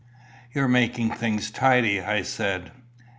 [0.53, 2.71] "You're making things tidy," I said.